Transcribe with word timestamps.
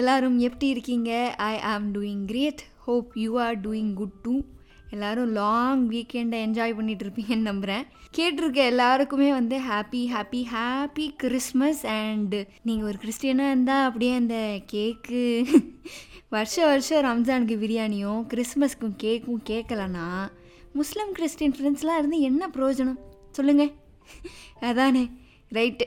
எல்லாரும் 0.00 0.38
எப்படி 0.38 0.68
இருக்கீங்க? 0.68 1.10
I 1.50 1.54
am 1.70 1.88
doing 1.94 2.24
great 2.24 2.62
hope 2.86 3.10
you 3.16 3.30
are 3.40 3.56
doing 3.60 3.92
good 3.94 4.18
too 4.22 4.34
எல்லாரும் 4.90 5.32
லாங் 5.32 5.82
வீக்கெண்டை 5.90 6.38
என்ஜாய் 6.46 6.76
பண்ணிட்டு 6.76 7.04
இருப்பீங்கன்னு 7.06 7.48
நம்புகிறேன் 7.48 7.84
கேட்டிருக்க 8.16 8.60
எல்லாருக்குமே 8.64 9.28
வந்து 9.30 9.56
happy 9.68 10.00
happy 10.14 10.40
happy 10.54 11.06
Christmas 11.16 11.82
and 11.86 12.40
நீங்கள் 12.62 12.88
ஒரு 12.88 12.98
கிறிஸ்டியனாக 13.02 13.52
இருந்தால் 13.52 13.86
அப்படியே 13.86 14.12
அந்த 14.14 14.38
கேக்கு 14.72 15.22
வருஷ 16.28 16.56
வருஷம் 16.66 17.04
ரம்ஜானுக்கு 17.04 17.56
பிரியாணியும் 17.62 18.22
கிறிஸ்மஸ்க்கும் 18.32 18.96
கேக்கும் 19.02 19.40
கேட்கலன்னா 19.50 20.08
முஸ்லீம் 20.72 21.12
கிறிஸ்டின் 21.12 21.54
ஃப்ரெண்ட்ஸ்லாம் 21.54 21.98
இருந்து 21.98 22.20
என்ன 22.20 22.50
பிரயோஜனம்? 22.54 23.00
சொல்லுங்கள் 23.30 23.72
அதானே 24.60 25.04
ரைட்டு 25.52 25.86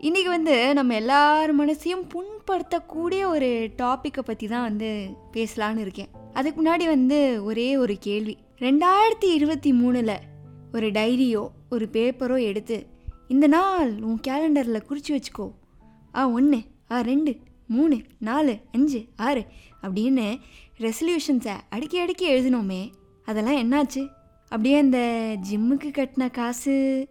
இன்றைக்கி 0.00 0.24
வந்து 0.24 0.74
நம்ம 0.74 0.94
எல்லார் 0.94 1.50
மனசையும் 1.60 2.02
புண்படுத்தக்கூடிய 2.14 3.22
ஒரு 3.26 3.70
டாப்பிக்கை 3.76 4.22
பற்றி 4.24 4.46
தான் 4.46 4.62
வந்து 4.62 5.08
பேசலான்னு 5.32 5.78
இருக்கேன். 5.78 6.08
அதுக்கு 6.32 6.58
முன்னாடி 6.62 6.84
வந்து 6.86 7.44
ஒரே 7.44 7.76
ஒரு 7.76 7.96
கேள்வி. 8.00 8.36
ரெண்டாயிரத்தி 8.58 9.28
இருபத்தி 9.34 9.72
மூணில் 9.72 10.18
ஒரு 10.72 10.86
டைரியோ 10.90 11.48
ஒரு 11.70 11.88
பேப்பரோ 11.92 12.42
எடுத்து 12.42 12.86
இந்த 13.28 13.46
நாள் 13.46 14.02
உன் 14.02 14.20
கேலண்டரில் 14.28 14.86
குறித்து 14.86 15.12
வச்சுக்கோ. 15.16 15.46
ஆ 16.14 16.28
ஒன்று 16.28 16.60
ஆ 16.90 17.00
ரெண்டு 17.00 17.36
மூணு 17.66 18.02
நாலு 18.18 18.56
அஞ்சு 18.72 19.04
ஆறு 19.16 19.44
அப்படின்னு 19.82 20.26
ரெசல்யூஷன்ஸை 20.80 21.56
அடுக்கி 21.70 21.98
அடுக்கி 21.98 22.28
எழுதினோமே 22.32 22.90
அதெல்லாம் 23.24 23.60
என்னாச்சு? 23.62 24.08
அப்படியே 24.42 24.78
அந்த 24.78 24.98
ஜிம்முக்கு 25.50 25.90
கட்டின 25.92 26.30
காசு 26.30 27.08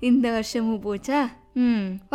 இந்த 0.00 0.30
வருஷமும் 0.30 0.82
போச்சா? 0.82 1.22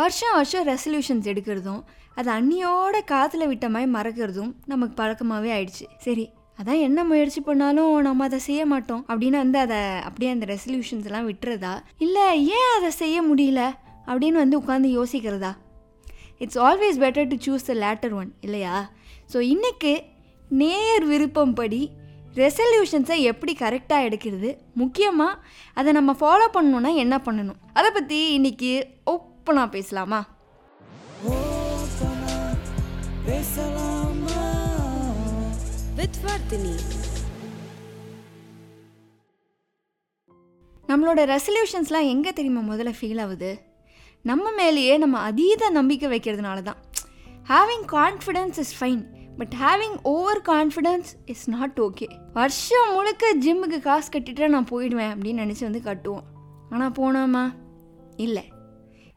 வருஷம் 0.00 0.34
வருஷம் 0.38 0.66
ரெசல்யூஷன்ஸ் 0.72 1.30
எடுக்கிறதும் 1.32 1.82
அது 2.18 2.28
அன்னியோட 2.36 2.96
காற்றுல 3.12 3.44
விட்ட 3.50 3.66
மாதிரி 3.74 3.90
மறக்கிறதும் 3.96 4.52
நமக்கு 4.70 4.94
பழக்கமாகவே 5.00 5.50
ஆயிடுச்சு. 5.56 5.86
சரி 6.06 6.26
அதான் 6.58 6.82
என்ன 6.86 7.04
முயற்சி 7.10 7.40
பண்ணாலும் 7.40 7.92
நம்ம 8.06 8.24
அதை 8.28 8.38
செய்ய 8.46 8.62
மாட்டோம் 8.72 9.02
அப்படின்னு 9.10 9.38
வந்து 9.42 9.58
அதை 9.58 9.78
அப்படியே 10.08 10.30
அந்த 10.34 10.46
ரெசல்யூஷன்ஸ் 10.52 11.06
எல்லாம் 11.08 11.28
விட்டுறதா? 11.30 11.74
இல்லை 12.06 12.26
ஏன் 12.56 12.72
அதை 12.78 12.90
செய்ய 13.02 13.22
முடியல 13.28 13.62
அப்படின்னு 14.10 14.38
வந்து 14.42 14.58
உட்காந்து 14.60 14.90
யோசிக்கிறதா? 14.98 15.52
It's 16.42 16.60
always 16.66 17.00
better 17.04 17.30
to 17.32 17.38
choose 17.46 17.68
the 17.70 17.76
latter 17.84 18.14
one 18.20 18.30
இல்லையா? 18.46 18.76
ஸோ 19.32 19.40
இன்றைக்கு 19.54 19.94
நேர் 20.62 21.04
விருப்பம் 21.12 21.56
படி 21.60 21.82
ரெசல்யூஷன்ஸை 22.40 23.16
எப்படி 23.30 23.52
கரெக்டாக 23.60 24.06
எடுக்கிறது? 24.08 24.50
முக்கியமாக 24.82 25.40
அதை 25.74 25.90
நம்ம 25.98 26.12
ஃபாலோ 26.20 26.46
பண்ணணுன்னா 26.56 26.90
என்ன 27.04 27.14
பண்ணணும்? 27.26 27.60
அதை 27.78 27.88
பற்றி 27.96 28.18
இன்றைக்கி 28.38 28.70
ஓப்பனாக 29.50 29.70
பேசலாமா. 29.70 30.18
நம்மளோட 40.90 41.20
ரெசல்யூஷன்ஸ்லாம் 41.32 42.10
எங்கே 42.12 42.32
தெரியுமா 42.32 42.62
முதல்ல 42.74 42.92
ஃபீல் 43.00 43.20
ஆகுது? 43.24 43.50
நம்ம 44.22 44.52
மேலேயே 44.52 44.94
நம்ம 44.98 45.18
அதீத 45.30 45.70
நம்பிக்கை 45.78 46.08
வைக்கிறதுனால 46.12 46.62
தான். 46.68 46.80
Having 47.50 47.86
confidence 47.96 48.60
is 48.64 48.72
fine 48.80 49.02
but 49.38 49.54
having 49.64 49.98
over 50.14 50.42
confidence 50.52 51.10
is 51.24 51.44
not 51.56 51.80
okay 51.88 52.08
வருஷம் 52.38 52.94
முழுக்க 52.94 53.34
ஜிம்முக்கு 53.46 53.80
காசு 53.88 54.08
கட்டிட்டு 54.12 54.54
நான் 54.54 54.70
போயிடுவேன் 54.70 55.12
அப்படின்னு 55.14 55.44
நினச்சி 55.44 55.66
வந்து 55.68 55.84
கட்டுவோம். 55.90 56.26
ஆனால் 56.70 56.96
போனோமா? 57.02 57.44
இல்லை. 58.16 58.46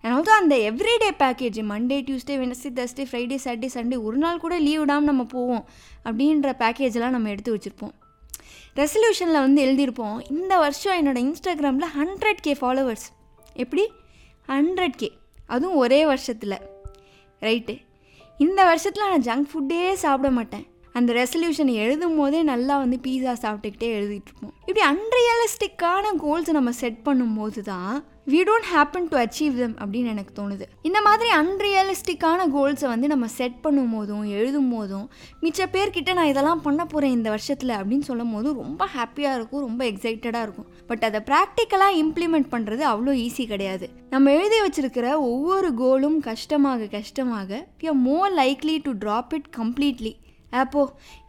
அண்ட் 0.04 0.14
ஆல்சோ 0.16 0.32
அந்த 0.42 0.56
everyday 0.56 1.10
package 1.20 1.58
Monday 1.72 1.98
Tuesday 2.08 2.36
Wednesday 2.44 2.70
Thursday 2.80 3.04
Friday 3.10 3.38
Saturday 3.44 3.70
Sunday 3.74 4.02
ஒரு 4.02 4.18
நாள் 4.18 4.40
கூட 4.40 4.60
லீவ் 4.60 4.80
விடாமல் 4.80 5.04
நம்ம 5.04 5.24
போவோம் 5.24 5.66
அப்படின்ற 6.06 6.52
பேக்கேஜெலாம் 6.62 7.10
நம்ம 7.10 7.30
எடுத்து 7.30 7.56
வச்சுருப்போம். 7.56 7.94
ரெசல்யூஷனில் 8.76 9.44
வந்து 9.46 9.64
எழுதியிருப்போம் 9.66 10.18
இந்த 10.30 10.58
வருஷம் 10.58 10.98
என்னோடய 11.00 11.26
இன்ஸ்டாகிராமில் 11.28 11.90
ஹண்ட்ரட் 11.98 12.42
கே 12.42 12.54
ஃபாலோவர்ஸ் 12.54 13.08
எப்படி? 13.54 13.86
ஹண்ட்ரட் 14.48 14.98
கே 14.98 15.12
அதுவும் 15.48 15.76
ஒரே 15.76 16.06
வருஷத்தில். 16.06 16.58
ரைட்டு 17.42 17.76
இந்த 18.40 18.66
வருஷத்தில் 18.66 19.10
நான் 19.10 19.28
ஜங்க் 19.30 19.50
ஃபுட்டே 19.52 19.94
சாப்பிட 19.94 20.30
மாட்டேன். 20.32 20.66
அந்த 20.92 21.14
ரெசல்யூஷன் 21.14 21.72
எழுதும் 21.74 22.16
போதே 22.16 22.44
நல்லா 22.44 22.78
வந்து 22.78 22.98
பீஸா 23.04 23.34
சாப்பிட்டுக்கிட்டே 23.44 23.88
எழுதிட்டுருப்போம் 24.00 24.54
இப்படி 24.66 24.82
அன்ரியலிஸ்டிக்கான 24.92 26.12
கோல்ஸை 26.24 26.50
நம்ம 26.50 26.72
செட் 26.72 27.00
பண்ணும்போது 27.06 27.62
தான் 27.62 27.96
we 28.32 28.42
don't 28.48 28.68
happen 28.74 29.08
to 29.12 29.16
achieve 29.22 29.56
them 29.62 29.74
அப்படின்னு 29.84 30.12
எனக்கு 30.12 30.34
தோணுது. 30.38 30.66
இந்த 30.88 31.00
மாதிரி 31.08 31.30
அன்ரியலிஸ்டிக்கான 31.40 32.46
கோல்ஸை 32.54 32.88
வந்து 32.92 33.08
நம்ம 33.14 33.26
செட் 33.38 33.58
பண்ணும் 33.64 33.94
போதும் 33.96 34.24
எழுதும் 34.38 34.70
போதும் 34.76 35.08
மிச்ச 35.44 35.68
பேர்கிட்ட 35.74 36.14
நான் 36.20 36.32
இதெல்லாம் 36.32 36.62
பண்ண 36.68 36.86
போகிறேன் 36.86 37.16
இந்த 37.18 37.30
வருஷத்தில் 37.36 37.74
அப்படின்னு 37.80 38.08
சொல்லும் 38.10 38.34
போது 38.36 38.54
ரொம்ப 38.62 38.88
ஹாப்பியாக 38.96 39.38
இருக்கும் 39.40 39.66
ரொம்ப 39.68 39.84
எக்ஸைட்டடாக 39.92 40.46
இருக்கும். 40.48 40.70
பட் 40.92 41.06
அதை 41.10 41.22
ப்ராக்டிக்கலாக 41.32 42.00
இம்ப்ளிமெண்ட் 42.04 42.50
பண்ணுறது 42.56 42.86
அவ்வளோ 42.94 43.18
ஈஸி 43.26 43.46
கிடையாது. 43.54 43.88
நம்ம 44.16 44.32
எழுதி 44.40 44.60
வச்சிருக்கிற 44.66 45.06
ஒவ்வொரு 45.30 45.72
கோலும் 45.84 46.20
கஷ்டமாக 46.32 46.92
கஷ்டமாக 46.98 47.62
we 47.82 47.88
are 47.94 48.02
more 48.10 48.34
likely 48.42 48.78
to 48.88 48.94
drop 49.06 49.34
it 49.40 49.50
completely 49.62 50.16
அப்போ 50.64 50.82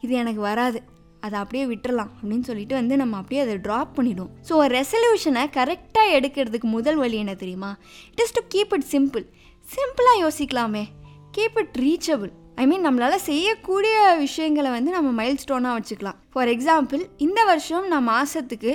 இது 0.05 0.15
எனக்கு 0.22 0.43
வராது. 0.50 0.78
அதை 1.25 1.37
அப்படியே 1.41 1.65
விட்டுறலாம் 1.67 2.11
அப்படின்னு 2.19 2.47
சொல்லிட்டு 2.49 2.75
வந்து 2.75 2.95
நம்ம 2.97 3.17
அப்படியே 3.17 3.41
அதை 3.43 3.55
ட்ராப் 3.67 3.93
பண்ணிவிடும் 3.97 4.31
ஸோ 4.49 4.55
ரெசல்யூஷனை 4.77 5.45
கரெக்டாக 5.59 6.15
எடுக்கிறதுக்கு 6.19 6.73
முதல் 6.77 6.97
வழி 6.97 7.17
என்ன 7.23 7.35
தெரியுமா? 7.35 7.71
It 8.11 8.23
is 8.25 8.35
to 8.39 8.43
keep 8.55 8.75
it 8.79 8.89
simple 8.95 9.25
சிம்பிளாக 9.75 10.23
யோசிக்கலாமே. 10.23 10.85
Keep 11.37 11.59
it 11.62 11.77
reachable 11.83 12.33
I 12.63 12.65
mean 12.71 12.85
நம்மளால் 12.87 13.25
செய்யக்கூடிய 13.29 13.95
விஷயங்களை 14.25 14.71
வந்து 14.71 14.91
நம்ம 14.91 15.09
மைல் 15.21 15.41
ஸ்டோனாக 15.43 15.79
வச்சுக்கலாம். 15.79 16.19
ஃபார் 16.33 16.51
எக்ஸாம்பிள் 16.53 17.01
இந்த 17.17 17.45
வருஷம் 17.45 17.87
நான் 17.93 18.07
மாதத்துக்கு 18.11 18.73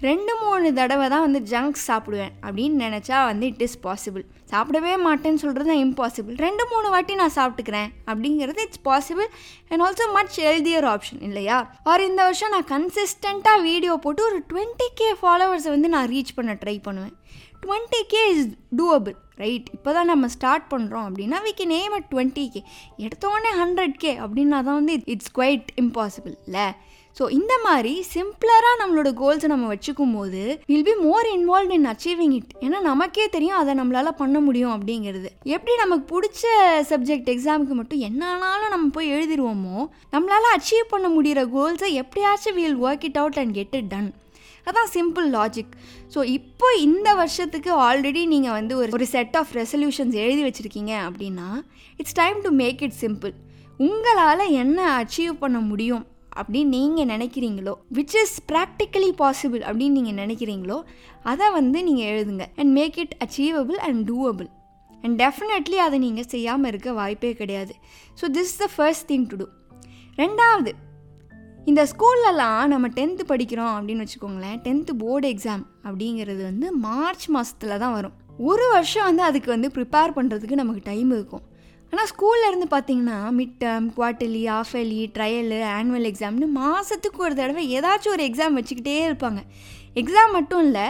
ரெண்டு 0.00 0.32
மூணு 0.42 0.72
தடவை 0.78 1.06
தான் 1.08 1.24
வந்து 1.26 1.40
ஜங்க் 1.52 1.78
சாப்பிடுவேன் 1.88 2.32
அப்படின்னு 2.46 2.76
நினச்சா 2.86 3.18
வந்து 3.28 3.46
இட் 3.46 3.62
இஸ் 3.66 3.76
பாசிபிள் 3.86 4.24
சாப்பிடவே 4.52 4.92
மாட்டேன்னு 5.06 5.42
சொல்கிறது 5.44 5.70
தான் 5.70 5.82
இம்பாசிபிள் 5.84 6.36
ரெண்டு 6.46 6.66
மூணு 6.72 6.88
வாட்டி 6.94 7.14
நான் 7.14 7.34
சாப்பிட்டுக்கிறேன் 7.36 7.90
அப்படிங்கிறது 8.10 8.62
it's 8.66 8.84
possible 8.88 9.28
and 9.68 9.84
also 9.86 10.08
much 10.18 10.36
healthier 10.48 10.88
option 10.94 11.22
இல்லையா? 11.28 11.58
ஆர் 11.84 12.06
இந்த 12.10 12.22
வருஷம் 12.28 12.54
நான் 12.56 12.70
கன்சிஸ்டண்ட்டாக 12.74 13.62
வீடியோ 13.70 13.96
போட்டு 14.06 14.24
ஒரு 14.24 14.40
டுவெண்ட்டி 14.52 14.88
கே 14.94 15.10
ஃபாலோவர்ஸை 15.22 15.72
வந்து 15.76 15.88
நான் 15.88 16.10
ரீச் 16.14 16.36
பண்ண 16.36 16.58
ட்ரை 16.64 16.76
பண்ணுவேன். 16.82 17.16
Twenty 17.64 18.02
K 18.14 18.22
is 18.34 18.46
doable 18.76 19.16
right 19.36 19.68
இப்போ 19.72 19.92
தான் 19.92 20.06
நம்ம 20.06 20.28
ஸ்டார்ட் 20.28 20.64
பண்ணுறோம் 20.70 21.06
அப்படின்னா 21.08 21.40
we 21.42 21.52
can 21.56 21.74
name 21.76 21.92
at 21.92 22.08
twenty 22.10 22.50
K 22.50 22.62
எடுத்தோடனே 22.98 23.52
ஹண்ட்ரட் 23.62 23.92
கே 23.92 24.18
அப்படின்னா 24.18 24.50
தான் 24.50 24.80
வந்து 24.80 25.02
இட்ஸ் 25.04 25.34
குவைட் 25.34 25.68
இம்பாசிபிள் 25.76 26.36
இல்லை? 26.46 26.74
ஸோ 27.18 27.30
இந்த 27.30 27.58
மாதிரி 27.64 28.06
சிம்பிளராக 28.14 28.76
நம்மளோட 28.80 29.14
கோல்ஸை 29.20 29.44
நம்ம 29.44 29.74
வச்சுக்கும் 29.74 30.14
போது 30.16 30.60
will 30.66 30.84
be 30.84 30.94
more 30.94 31.26
involve 31.26 31.70
in 31.70 31.86
achieving 31.86 32.32
it 32.32 32.52
ஏன்னா 32.60 32.80
நமக்கே 32.80 33.28
தெரியும் 33.28 33.56
அதை 33.56 33.74
நம்மளால் 33.74 34.10
பண்ண 34.10 34.40
முடியும் 34.40 34.74
அப்படிங்கிறது. 34.76 35.28
எப்படி 35.42 35.76
நமக்கு 35.76 36.06
பிடிச்ச 36.14 36.46
சப்ஜெக்ட் 36.90 37.28
எக்ஸாமுக்கு 37.28 37.74
மட்டும் 37.74 38.00
என்னானாலும் 38.00 38.68
நம்ம 38.68 38.88
போய் 38.88 39.12
எழுதிடுவோமோ 39.12 39.86
நம்மளால் 40.12 40.56
அச்சீவ் 40.56 40.84
பண்ண 40.88 41.08
முடிகிற 41.08 41.44
கோல்ஸை 41.56 41.92
எப்படியாச்சும் 41.92 42.54
will 42.54 42.82
work 42.82 43.04
it 43.04 43.16
out 43.16 43.38
and 43.38 43.54
get 43.54 43.74
it 43.74 43.88
done 43.88 44.10
அதான் 44.64 44.90
சிம்பிள் 44.92 45.30
லாஜிக் 45.30 45.72
ஸோ 46.14 46.24
இப்போ 46.24 46.66
இந்த 46.80 47.14
வருஷத்துக்கு 47.14 47.72
ஆல்ரெடி 47.82 48.26
நீங்கள் 48.26 48.50
வந்து 48.50 48.76
ஒரு 48.76 48.90
ஒரு 48.92 49.06
செட் 49.06 49.36
ஆஃப் 49.36 49.52
ரெசல்யூஷன்ஸ் 49.54 50.14
எழுதி 50.14 50.42
வச்சுருக்கீங்க 50.42 50.92
அப்படின்னா 51.08 51.48
it's 51.96 52.12
time 52.12 52.40
to 52.40 52.50
make 52.50 52.82
it 52.82 52.96
simple 53.00 53.34
உங்களால் 53.76 54.52
என்ன 54.52 55.04
அச்சீவ் 55.04 55.32
பண்ண 55.32 55.60
முடியும் 55.60 56.06
அப்படின்னு 56.36 56.64
நீங்கள் 56.64 57.04
நினைக்கிறீங்களோ 57.04 57.74
விச் 57.94 58.16
இஸ் 58.22 58.36
ப்ராக்டிக்கலி 58.52 59.10
பாசிபிள் 59.18 59.62
அப்படின்னு 59.62 59.96
நீங்கள் 59.98 60.26
நினைக்கிறீங்களோ 60.26 60.82
அதை 61.22 61.50
வந்து 61.50 61.82
நீங்கள் 61.82 62.10
எழுதுங்க. 62.12 62.44
And 62.56 62.72
make 62.72 62.98
it 62.98 63.16
achievable 63.24 63.78
and 63.78 64.10
doable 64.10 64.48
and 65.02 65.22
definitely 65.22 65.74
அதை 65.74 65.98
நீங்கள் 65.98 66.26
செய்யாமல் 66.26 66.68
இருக்க 66.68 66.92
வாய்ப்பே 66.92 67.32
கிடையாது. 67.32 67.74
So 68.20 68.24
this 68.32 68.56
the 68.58 68.68
first 68.76 69.12
thing 69.12 69.26
to 69.26 69.36
do 69.36 69.46
ரெண்டாவது 70.16 70.72
இந்த 71.70 71.82
ஸ்கூல்லலாம் 71.90 72.62
நம்ம 72.70 72.86
டென்த்து 72.96 73.24
படிக்கிறோம் 73.28 73.74
அப்படின்னு 73.74 74.04
வச்சுக்கோங்களேன் 74.04 74.56
டென்த்து 74.64 74.92
போர்டு 75.02 75.26
எக்ஸாம் 75.32 75.62
அப்படிங்கிறது 75.86 76.42
வந்து 76.48 76.66
மார்ச் 76.86 77.26
மாதத்தில் 77.34 77.80
தான் 77.82 77.94
வரும். 77.96 78.14
ஒரு 78.50 78.64
வருஷம் 78.72 79.06
வந்து 79.08 79.22
அதுக்கு 79.26 79.50
வந்து 79.54 79.68
ப்ரிப்பேர் 79.76 80.14
பண்ணுறதுக்கு 80.16 80.58
நமக்கு 80.60 80.82
டைம் 80.88 81.10
இருக்கும். 81.16 81.44
ஆனால் 81.92 82.08
ஸ்கூலில் 82.12 82.48
இருந்து 82.48 82.68
பார்த்தீங்கன்னா 82.74 83.18
mid 83.38 83.54
term 83.62 83.86
quarterly 83.96 84.42
half yearly 84.58 85.00
trial 85.16 85.60
annual 85.76 86.08
எக்ஸாம்னு 86.10 86.48
மாதத்துக்கு 86.58 87.22
ஒரு 87.26 87.34
தடவை 87.40 87.64
ஏதாச்சும் 87.78 88.14
ஒரு 88.16 88.24
எக்ஸாம் 88.30 88.58
வச்சுக்கிட்டே 88.60 88.98
இருப்பாங்க. 89.08 89.42
எக்ஸாம் 90.02 90.36
மட்டும் 90.38 90.64
இல்லை 90.66 90.86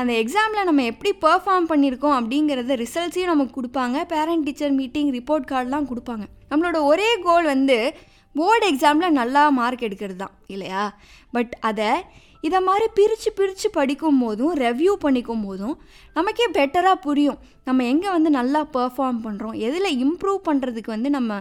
அந்த 0.00 0.12
எக்ஸாமில் 0.22 0.68
நம்ம 0.70 0.82
எப்படி 0.92 1.10
பெர்ஃபார்ம் 1.26 1.70
பண்ணியிருக்கோம் 1.72 2.16
அப்படிங்கிறத 2.18 2.76
ரிசல்ட்ஸையும் 2.84 3.32
நமக்கு 3.34 3.54
கொடுப்பாங்க. 3.60 3.96
பேரண்ட் 4.14 4.46
டீச்சர் 4.48 4.78
மீட்டிங் 4.80 5.10
ரிப்போர்ட் 5.18 5.50
கார்டெலாம் 5.52 5.90
கொடுப்பாங்க. 5.92 6.26
நம்மளோட 6.52 6.78
ஒரே 6.92 7.10
கோல் 7.26 7.52
வந்து 7.54 7.78
போர்டு 8.34 8.64
எக்ஸாமில் 8.72 9.10
நல்லா 9.10 9.42
மார்க் 9.50 9.86
எடுக்கிறது 9.86 10.16
தான் 10.16 10.34
இல்லையா? 10.46 10.82
பட் 11.32 11.52
அதை 11.60 11.90
இதை 12.46 12.58
மாதிரி 12.68 12.86
பிரித்து 12.98 13.30
பிரித்து 13.38 13.68
படிக்கும் 13.78 14.20
போதும் 14.24 14.52
ரெவ்யூ 14.64 14.92
பண்ணிக்கும் 15.04 15.42
போதும் 15.46 15.74
நமக்கே 16.18 16.46
பெட்டராக 16.58 16.98
புரியும். 17.06 17.40
நம்ம 17.68 17.84
எங்கே 17.92 18.08
வந்து 18.14 18.30
நல்லா 18.36 18.60
பெர்ஃபார்ம் 18.76 19.18
பண்ணுறோம் 19.24 19.56
எதில் 19.66 19.96
இம்ப்ரூவ் 20.04 20.38
பண்ணுறதுக்கு 20.48 20.90
வந்து 20.94 21.10
நம்ம 21.16 21.32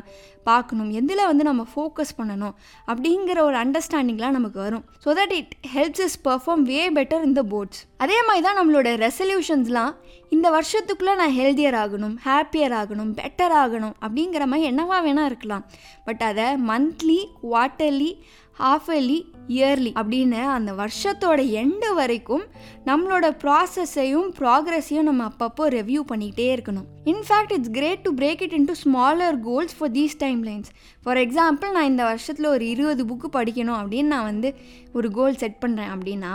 பார்க்கணும்? 0.50 0.90
எதில் 1.00 1.22
வந்து 1.30 1.44
நம்ம 1.48 1.64
ஃபோக்கஸ் 1.72 2.12
பண்ணணும்? 2.20 2.54
அப்படிங்கிற 2.92 3.40
ஒரு 3.48 3.58
அண்டர்ஸ்டாண்டிங்லாம் 3.64 4.36
நமக்கு 4.38 4.60
வரும். 4.66 4.84
So 5.04 5.16
that 5.20 5.34
it 5.40 5.54
helps 5.76 6.04
is 6.08 6.18
perform 6.28 6.64
way 6.72 6.82
better 6.98 7.28
இந்த 7.30 7.44
போர்ட்ஸ் 7.54 7.82
அதே 8.04 8.18
மாதிரி 8.28 8.44
தான் 8.48 8.60
நம்மளோட 8.60 8.90
ரெசல்யூஷன்ஸ்லாம் 9.06 9.94
இந்த 10.36 10.48
வருஷத்துக்குள்ளே 10.58 11.16
நான் 11.22 11.36
ஹெல்த்தியர் 11.40 11.78
ஆகணும் 11.84 12.16
ஹாப்பியர் 12.28 12.76
ஆகணும் 12.82 13.12
பெட்டர் 13.22 13.56
ஆகணும் 13.64 13.96
அப்படிங்கிற 14.04 14.46
மாதிரி 14.52 14.70
என்னவா 14.72 15.00
வேணால் 15.08 15.30
இருக்கலாம். 15.32 15.66
பட் 16.08 16.24
அதை 16.30 16.48
monthly 16.72 17.20
quarterly 17.44 18.12
half 18.62 18.90
yearly 18.94 19.20
yearly 19.58 19.92
அப்படின்னு 20.00 20.40
அந்த 20.56 20.72
வருஷத்தோட 20.80 21.40
எண்டு 21.62 21.90
வரைக்கும் 22.00 22.44
நம்மளோட 22.90 23.28
ப்ராசஸையும் 23.44 24.28
ப்ராக்ரஸையும் 24.40 25.08
நம்ம 25.10 25.22
அப்பப்போ 25.30 25.64
ரெவ்யூ 25.78 26.02
பண்ணிகிட்டே 26.12 26.48
இருக்கணும். 26.56 26.88
In fact 27.12 27.54
it's 27.56 27.72
great 27.78 28.04
to 28.06 28.12
break 28.20 28.44
it 28.46 28.56
into 28.60 28.76
smaller 28.84 29.38
goals 29.48 29.76
for 29.78 29.94
these 29.98 30.18
time 30.24 30.42
lines 30.50 30.70
for 31.04 31.22
example 31.24 31.74
நான் 31.78 31.90
இந்த 31.92 32.04
வருஷத்தில் 32.10 32.50
ஒரு 32.54 32.68
இருபது 32.74 33.06
புக்கு 33.12 33.30
படிக்கணும் 33.38 33.80
அப்படின்னு 33.82 34.14
நான் 34.16 34.30
வந்து 34.32 34.52
ஒரு 34.94 35.10
கோல் 35.18 35.40
செட் 35.44 35.60
பண்ணுறேன் 35.66 35.92
அப்படின்னா 35.96 36.34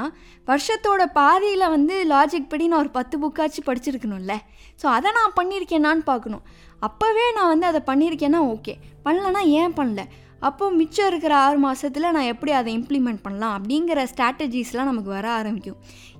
வருஷத்தோட 0.51 1.05
பாதியில் 1.21 1.73
வந்து 1.77 1.95
லாஜிக் 2.15 2.51
படி 2.55 2.67
நான் 2.73 2.83
ஒரு 2.85 2.93
பத்து 2.99 3.15
புக்காச்சும் 3.23 3.69
படிச்சிருக்கணும்ல. 3.71 4.35
ஸோ 4.83 4.87
அதை 4.97 5.11
நான் 5.21 5.37
பண்ணியிருக்கேனான்னு 5.41 6.05
பார்க்கணும். 6.13 6.45
அப்போவே 6.89 7.27
நான் 7.39 7.51
வந்து 7.55 7.67
அதை 7.71 7.81
பண்ணியிருக்கேன்னா 7.91 8.43
ஓகே 8.55 8.77
பண்ணலன்னா 9.05 9.43
ஏன் 9.61 9.75
பண்ணல? 9.81 10.03
அப்போ 10.49 10.65
மிச்சம் 10.79 11.09
இருக்கிற 11.11 11.35
ஆறு 11.45 11.59
மாதத்தில் 11.65 12.13
நான் 12.15 12.31
எப்படி 12.33 12.53
அதை 12.59 12.71
இம்ப்ளிமெண்ட் 12.79 13.21
பண்ணலாம் 13.27 13.55
அப்படிங்கிற 13.59 14.01
ஸ்ட்ராட்டஜிஸ்லாம் 14.11 14.89
நமக்கு 14.91 15.11
வர 15.17 15.27
ஆரம்பிக்கும். 15.39 15.79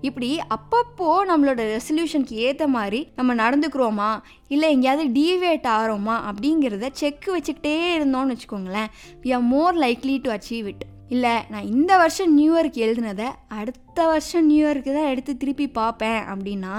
இப்படி 0.09 0.29
அப்பப்போ 0.57 1.09
நம்மளோட 1.31 1.61
ரெசல்யூஷனுக்கு 1.75 2.37
ஏற்ற 2.47 2.67
மாதிரி 2.77 3.01
நம்ம 3.19 3.35
நடந்துக்கிறோமா? 3.43 4.09
இல்லை 4.55 4.69
எங்கேயாவது 4.75 5.05
டீவேட் 5.19 5.69
ஆகிறோமா? 5.75 6.17
அப்படிங்கிறத 6.31 6.91
செக் 7.01 7.29
வச்சுக்கிட்டே 7.35 7.75
இருந்தோம்னு 7.97 8.35
வச்சுக்கோங்களேன். 8.35 8.91
We 9.25 9.33
are 9.39 9.45
more 9.53 9.77
likely 9.85 10.17
to 10.27 10.33
achieve 10.37 10.69
it 10.73 10.85
இல்லை 11.15 11.35
நான் 11.53 11.69
இந்த 11.75 11.93
வருஷம் 12.03 12.33
நியூ 12.39 12.51
இயர்க்கு 12.57 12.85
எழுதுனதை 12.87 13.29
அடுத்த 13.61 14.07
வருஷம் 14.13 14.47
நியூ 14.51 14.63
இயர்க்கு 14.67 14.91
தான் 14.99 15.11
எடுத்து 15.13 15.33
திருப்பி 15.43 15.67
பார்ப்பேன் 15.81 16.21
அப்படின்னா 16.33 16.75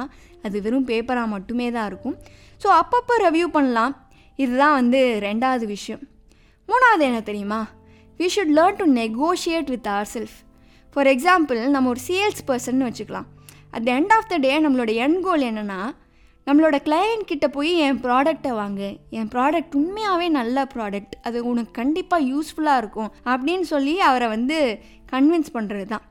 அது 0.46 0.58
வெறும் 0.66 0.90
பேப்பராக 0.90 1.34
மட்டுமே 1.36 1.70
தான் 1.78 1.88
இருக்கும். 1.92 2.18
ஸோ 2.64 2.68
அப்பப்போ 2.82 3.16
ரெவ்யூ 3.28 3.48
பண்ணலாம். 3.60 3.96
இதுதான் 4.44 4.78
வந்து 4.80 5.02
ரெண்டாவது 5.28 5.66
விஷயம். 5.76 6.04
மூணாவது 6.70 7.04
என்ன 7.10 7.22
தெரியுமா? 7.22 7.60
We 8.20 8.28
should 8.36 8.54
learn 8.58 8.80
to 8.82 8.86
negotiate 8.94 9.70
with 9.74 9.88
our 9.88 10.10
self 10.14 10.38
for 10.96 11.08
example 11.08 11.60
நம்ம 11.76 11.90
ஒரு 11.90 12.02
சேல்ஸ் 12.08 12.42
பர்சன் 12.48 12.86
வச்சுக்கலாம். 12.88 13.28
At 13.72 13.86
the 13.88 13.92
end 14.00 14.14
of 14.18 14.30
the 14.32 14.38
day 14.38 14.52
நம்மளோட 14.66 14.92
எண்ட் 15.06 15.20
கோல் 15.20 15.46
என்னென்னா 15.52 15.80
நம்மளோட 16.48 16.78
கிளையண்ட் 16.88 17.30
கிட்ட 17.30 17.48
போய் 17.48 17.72
என் 17.86 18.00
ப்ராடக்டை 18.06 18.52
வாங்கு. 18.62 18.90
என் 19.10 19.30
ப்ராடக்ட் 19.36 19.76
உண்மையாகவே 19.82 20.28
நல்ல 20.40 20.68
ப்ராடக்ட் 20.74 21.16
அது 21.22 21.38
உனக்கு 21.52 21.72
கண்டிப்பாக 21.82 22.28
யூஸ்ஃபுல்லாக 22.32 22.82
இருக்கும் 22.84 23.12
அப்படின்னு 23.32 23.68
சொல்லி 23.74 24.00
அவரை 24.10 24.28
வந்து 24.28 24.60
கன்வின்ஸ் 25.12 25.54
பண்ணுறது 25.54 25.86
தான் 25.94 26.06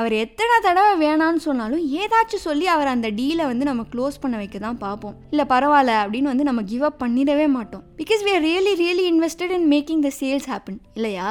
அவர் 0.00 0.14
எத்தனை 0.24 0.54
தடவை 0.66 0.92
வேணான்னு 1.04 1.40
சொன்னாலும் 1.46 1.82
ஏதாச்சும் 2.02 2.44
சொல்லி 2.46 2.66
அவர் 2.74 2.90
அந்த 2.92 3.08
டீலை 3.18 3.44
வந்து 3.50 3.64
நம்ம 3.68 3.82
க்ளோஸ் 3.92 4.20
பண்ண 4.22 4.36
வைக்க 4.40 4.58
தான் 4.66 4.78
பார்ப்போம். 4.84 5.16
இல்லை 5.32 5.44
பரவாயில்ல 5.52 5.96
அப்படின்னு 6.02 6.30
வந்து 6.32 6.46
நம்ம 6.48 6.62
கிவ் 6.70 6.84
அப் 6.88 7.00
பண்ணிடவே 7.02 7.46
மாட்டோம். 7.56 7.82
Because 8.00 8.22
we 8.26 8.32
are 8.36 8.44
really 8.48 8.72
really 8.82 9.04
invested 9.12 9.52
in 9.58 9.66
making 9.74 10.02
the 10.06 10.12
sales 10.20 10.48
happen 10.52 10.78
இல்லையா? 10.98 11.28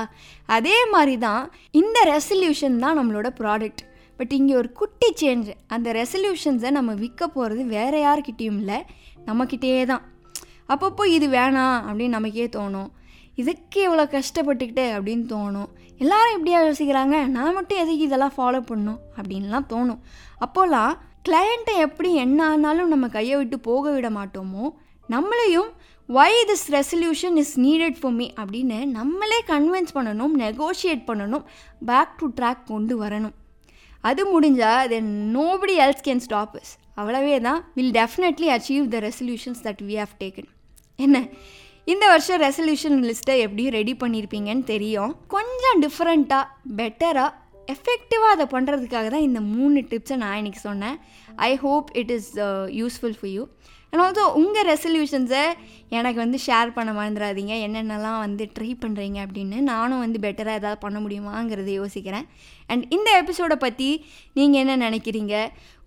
அதே 0.57 0.77
மாதிரி 0.93 1.15
தான் 1.27 1.43
இந்த 1.81 1.99
ரெசல்யூஷன் 2.13 2.77
தான் 2.85 2.97
நம்மளோட 3.01 3.29
ப்ராடக்ட் 3.41 3.83
பட் 4.19 4.33
இங்கே 4.39 4.55
ஒரு 4.61 4.71
குட்டி 4.79 5.11
சேஞ்ச் 5.21 5.51
அந்த 5.75 5.89
ரெசல்யூஷன்ஸை 6.01 6.71
நம்ம 6.79 6.91
விற்க 7.03 7.27
போகிறது 7.35 7.63
வேறு 7.75 7.99
யார்கிட்டேயும் 8.07 8.59
இல்லை 8.63 8.79
நம்மக்கிட்டேயே 9.27 9.83
தான் 9.91 10.03
அப்பப்போ 10.73 11.03
இது 11.17 11.27
வேணாம் 11.37 11.77
அப்படின்னு 11.87 12.17
நமக்கே 12.17 12.45
தோணும். 12.57 12.89
இதுக்கு 13.35 13.79
இவ்வளோ 13.87 14.05
கஷ்டப்பட்டுக்கிட்டு 14.15 14.85
அப்படின்னு 14.95 15.25
தோணும். 15.33 15.69
எல்லாரும் 16.03 16.35
இப்படியா 16.37 16.59
யோசிக்கிறாங்க? 16.67 17.15
நான் 17.35 17.55
மட்டும் 17.57 17.81
எதுக்கு 17.83 18.07
இதெல்லாம் 18.07 18.35
ஃபாலோ 18.37 18.59
பண்ணும் 18.71 18.99
அப்படின்லாம் 19.17 19.67
தோணும். 19.73 20.01
அப்போல்லாம் 20.45 20.93
கிளையண்ட்டை 21.27 21.73
எப்படி 21.85 22.11
என்ன 22.25 22.39
ஆனாலும் 22.51 22.91
நம்ம 22.93 23.07
கையை 23.15 23.35
விட்டு 23.37 23.59
போக 23.69 23.91
விட 23.95 24.09
மாட்டோமோ 24.09 24.65
நம்மளையும் 25.13 25.69
why 26.09 26.31
this 26.49 26.65
resolution 26.77 27.37
is 27.41 27.53
needed 27.65 27.97
for 27.99 28.15
me 28.19 28.27
அப்படின்னு 28.41 28.79
நம்மளே 28.97 29.39
கன்வின்ஸ் 29.51 29.95
பண்ணணும் 29.97 30.33
நெகோஷியேட் 30.43 31.03
பண்ணணும் 31.09 31.43
பேக் 31.89 32.17
டு 32.19 32.27
ட்ராக் 32.39 32.63
கொண்டு 32.71 32.95
வரணும். 33.03 33.35
அது 34.09 34.21
முடிஞ்சால் 34.33 34.87
then 34.93 35.11
nobody 35.37 35.75
else 35.85 36.05
can 36.07 36.23
stop 36.27 36.55
is 36.61 36.73
அவ்வளவே 36.99 37.35
தான் 37.47 37.59
will 37.77 37.93
definitely 37.99 38.47
achieve 38.55 38.87
the 38.95 38.99
resolutions 39.07 39.61
that 39.67 39.83
we 39.89 39.97
have 40.01 40.15
taken 40.23 40.49
என்ன? 41.05 41.19
இந்த 41.87 42.05
வருஷம் 42.11 42.41
ரெசல்யூஷன் 42.43 42.97
லிஸ்ட்டை 43.09 43.35
எப்படி 43.45 43.63
ரெடி 43.75 43.93
பண்ணியிருப்பீங்கன்னு 44.01 44.65
தெரியும். 44.73 45.11
கொஞ்சம் 45.33 45.79
டிஃப்ரெண்ட்டாக 45.85 46.43
பெட்டராக 46.79 47.29
எஃபெக்டிவாக 47.73 48.33
அதை 48.35 48.45
பண்ணுறதுக்காக 48.53 49.07
தான் 49.13 49.25
இந்த 49.27 49.39
மூணு 49.53 49.79
டிப்ஸை 49.91 50.15
நான் 50.23 50.37
இன்றைக்கி 50.41 50.61
சொன்னேன். 50.69 50.97
I 51.49 51.51
hope 51.63 51.89
it 52.01 52.11
is 52.17 52.29
useful 52.79 53.15
for 53.19 53.31
you 53.35 53.43
and 53.93 54.01
also 54.03 54.25
உங்கள் 54.41 54.67
ரெசல்யூஷன்ஸை 54.71 55.43
எனக்கு 55.97 56.19
வந்து 56.23 56.37
ஷேர் 56.45 56.69
பண்ண 56.75 56.89
மறந்துடாதீங்க 56.97 57.53
என்னென்னலாம் 57.65 58.19
வந்து 58.25 58.43
ட்ரை 58.57 58.69
பண்ணுறீங்க 58.83 59.17
அப்படின்னு 59.23 59.57
நானும் 59.71 60.03
வந்து 60.03 60.19
பெட்டராக 60.25 60.59
ஏதாவது 60.61 60.77
பண்ண 60.83 60.97
முடியுமாங்கிறத 60.99 61.71
யோசிக்கிறேன். 61.79 62.27
அண்ட் 62.71 62.83
இந்த 62.95 63.09
எபிசோடை 63.21 63.57
பற்றி 63.63 63.89
நீங்கள் 64.37 64.61
என்ன 64.63 64.75
நினைக்கிறீங்க? 64.85 65.33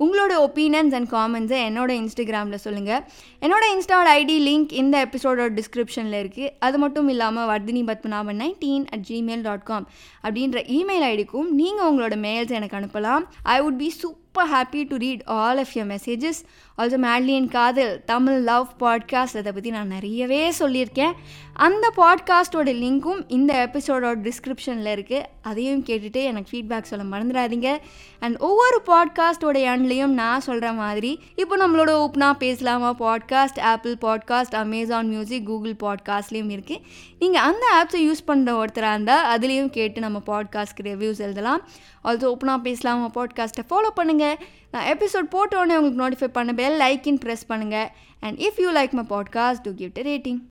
உங்களோட 0.05 0.33
ஒப்பீனியன்ஸ் 0.47 0.97
அண்ட் 0.99 1.11
காமெண்ட்ஸை 1.15 1.61
என்னோட 1.69 1.91
இன்ஸ்டாகிராமில் 2.01 2.63
சொல்லுங்கள் 2.67 3.03
என்னோட 3.45 3.65
இன்ஸ்டாவோட 3.75 4.11
ஐடி 4.21 4.37
லிங்க் 4.49 4.75
இந்த 4.83 4.99
எபிசோடோட 5.07 5.49
டிஸ்கிரிப்ஷனில் 5.61 6.19
இருக்குது 6.23 6.51
அது 6.67 6.79
மட்டும் 6.85 7.09
இல்லாமல் 7.15 7.49
Vardhini 7.53 7.85
Padmanabhan 7.91 8.41
nineteen 8.45 8.85
at 8.97 9.07
Gmail 9.11 9.47
dot 9.49 9.67
com 9.71 9.87
அப்படின்ற 10.25 10.61
இமெயில் 10.81 11.07
ஐடிக்கும் 11.13 11.49
நீங்கள் 11.63 11.89
உங்களோட 11.93 12.19
மெயில்ஸ் 12.27 12.57
எனக்கு 12.61 12.79
அனுப்பலாம். 12.81 13.25
I 13.57 13.57
would 13.61 13.81
be 13.85 13.91
super 14.01 14.23
happy 14.43 14.89
to 14.89 14.97
read 14.97 15.23
all 15.25 15.59
of 15.59 15.73
your 15.75 15.89
messages 15.93 16.41
also 16.79 16.99
மேட்லியன் 16.99 17.49
காதல் 17.49 18.05
தமிழ் 18.05 18.41
லவ் 18.41 18.69
பாட்காஸ்ட் 18.81 19.37
அதை 19.37 19.53
பற்றி 19.53 19.71
நான் 19.71 19.89
நிறையவே 19.89 20.51
சொல்லியிருக்கேன். 20.51 21.13
அந்த 21.53 21.93
பாட்காஸ்ட்டோட 21.97 22.71
லிங்க்கும் 22.83 23.25
இந்த 23.29 23.71
எபிசோடோட 23.73 24.31
டிஸ்கிரிப்ஷனில் 24.31 24.91
இருக்குது 24.95 25.23
அதையும் 25.43 25.85
கேட்டுட்டு 25.85 26.23
எனக்கு 26.23 26.49
ஃபீட்பேக் 26.53 26.83
சொல்ல 26.83 27.19
மறந்துடாதீங்க. 27.19 27.79
அண்ட் 28.21 28.37
ஒவ்வொரு 28.37 28.83
பாட்காஸ்ட்டோட 28.87 29.57
எண்ட்லேயும் 29.73 30.17
நான் 30.23 30.41
சொல்கிற 30.41 30.73
மாதிரி 30.73 31.21
இப்போ 31.35 31.57
நம்மளோட 31.57 31.91
ஓப்பனா 32.05 32.33
பேசலாமா 32.33 32.95
podcast 32.99 33.61
Apple 33.61 33.97
podcast 34.01 34.55
Amazon 34.55 35.09
music 35.09 35.47
Google 35.47 35.77
பாட்காஸ்ட்லேயும் 35.83 36.53
இருக்குது 36.57 36.81
நீங்கள் 37.19 37.43
அந்த 37.43 37.67
ஆப்ஸை 37.75 38.03
யூஸ் 38.09 38.27
பண்ணுற 38.27 38.51
ஒருத்தராக 38.63 38.93
இருந்தால் 38.93 39.39
அதுலேயும் 39.39 39.71
கேட்டு 39.71 40.01
நம்ம 40.01 40.23
பாட்காஸ்ட்க்கு 40.27 40.83
ரிவ்யூஸ் 40.83 41.19
எழுதலாம். 41.19 41.63
ஆல்சோ 42.05 42.25
ஓப்பனாக 42.25 42.61
பேசலாமா 42.63 43.11
பாட்காஸ்ட்டை 43.15 43.67
ஃபாலோ 43.71 43.91
பண்ணுங்கள் 43.97 44.23
நான் 44.71 44.89
எபிசோட் 44.93 45.31
போட்ட 45.35 45.57
உடனே 45.57 45.77
உங்களுக்கு 45.77 46.03
நோட்டிஃபை 46.05 46.31
பண்ண 46.31 46.53
பெல் 46.53 46.79
லைக்கின் 46.81 47.21
ப்ரெஸ் 47.25 47.47
பண்ணுங்கள் 47.49 47.89
and 48.21 48.39
if 48.39 48.61
you 48.61 48.71
like 48.75 48.97
my 48.99 49.07
podcast 49.15 49.65
to 49.67 49.73
give 49.75 49.97
the 49.99 50.09
rating 50.13 50.43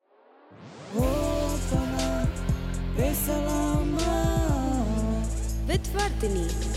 with 5.67 5.87
Vardhini. 5.95 6.72